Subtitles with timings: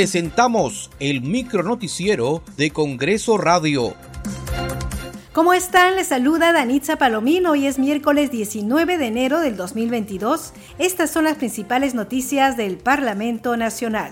[0.00, 3.94] presentamos el micronoticiero de Congreso Radio.
[5.34, 5.96] ¿Cómo están?
[5.96, 7.50] Les saluda Danitza Palomino.
[7.50, 10.54] Hoy es miércoles 19 de enero del 2022.
[10.78, 14.10] Estas son las principales noticias del Parlamento Nacional.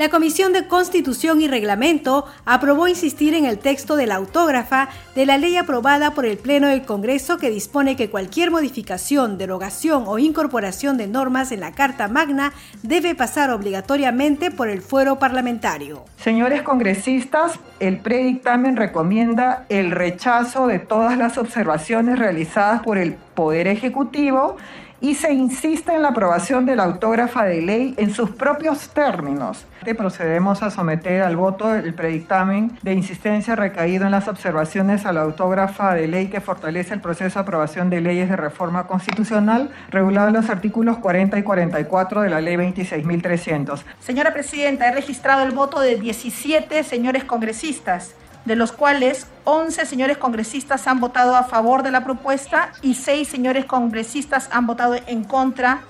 [0.00, 5.26] La Comisión de Constitución y Reglamento aprobó insistir en el texto de la autógrafa de
[5.26, 10.18] la ley aprobada por el Pleno del Congreso que dispone que cualquier modificación, derogación o
[10.18, 16.02] incorporación de normas en la Carta Magna debe pasar obligatoriamente por el fuero parlamentario.
[16.16, 23.66] Señores congresistas, el predictamen recomienda el rechazo de todas las observaciones realizadas por el Poder
[23.66, 24.56] Ejecutivo
[25.00, 29.64] y se insiste en la aprobación de la autógrafa de ley en sus propios términos.
[29.96, 35.22] Procedemos a someter al voto el predictamen de insistencia recaído en las observaciones a la
[35.22, 40.28] autógrafa de ley que fortalece el proceso de aprobación de leyes de reforma constitucional regulado
[40.28, 43.82] en los artículos 40 y 44 de la ley 26.300.
[43.98, 50.18] Señora Presidenta, he registrado el voto de 17 señores congresistas de los cuales 11 señores
[50.18, 55.24] congresistas han votado a favor de la propuesta y 6 señores congresistas han votado en
[55.24, 55.82] contra.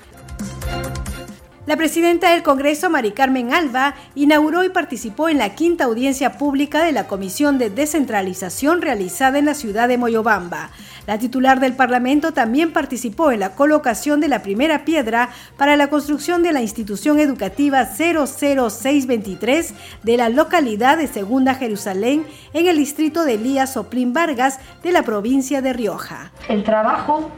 [1.71, 6.83] La presidenta del Congreso, Mari Carmen Alba, inauguró y participó en la quinta audiencia pública
[6.83, 10.71] de la Comisión de Descentralización realizada en la ciudad de Moyobamba.
[11.07, 15.87] La titular del Parlamento también participó en la colocación de la primera piedra para la
[15.87, 23.25] construcción de la institución educativa 00623 de la localidad de Segunda Jerusalén en el distrito
[23.25, 26.33] de Elías Soplín Vargas de la provincia de Rioja.
[26.49, 27.31] El trabajo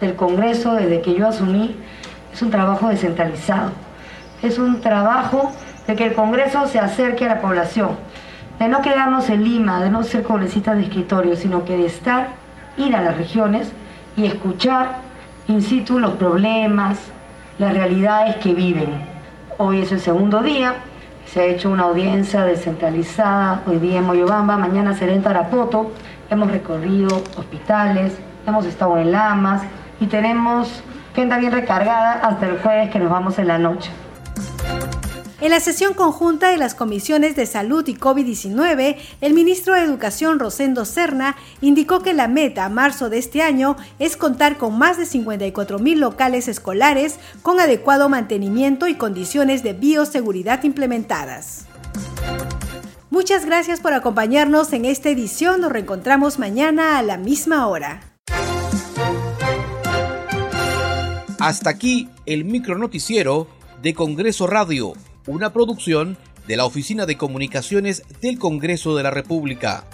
[0.00, 1.74] del Congreso desde que yo asumí
[2.34, 3.70] es un trabajo descentralizado.
[4.42, 5.52] Es un trabajo
[5.86, 7.90] de que el Congreso se acerque a la población,
[8.58, 12.30] de no quedarnos en Lima, de no ser congresistas de escritorio, sino que de estar
[12.76, 13.72] ir a las regiones
[14.16, 14.96] y escuchar
[15.46, 16.98] in situ los problemas,
[17.58, 18.88] las realidades que viven.
[19.58, 20.74] Hoy es el segundo día,
[21.26, 25.92] se ha hecho una audiencia descentralizada, hoy día en Moyobamba, mañana será en Tarapoto,
[26.30, 29.62] hemos recorrido hospitales, hemos estado en Lamas
[30.00, 30.82] y tenemos
[31.14, 33.90] gente bien recargada hasta el jueves que nos vamos en la noche.
[35.40, 40.38] En la sesión conjunta de las comisiones de salud y COVID-19, el ministro de Educación
[40.38, 44.96] Rosendo Serna indicó que la meta a marzo de este año es contar con más
[44.96, 51.66] de 54 mil locales escolares con adecuado mantenimiento y condiciones de bioseguridad implementadas.
[53.10, 55.60] Muchas gracias por acompañarnos en esta edición.
[55.60, 58.13] Nos reencontramos mañana a la misma hora.
[61.44, 63.46] Hasta aquí el micronoticiero
[63.82, 64.94] de Congreso Radio
[65.26, 66.16] una producción
[66.48, 69.84] de la Oficina de Comunicaciones del Congreso de la República.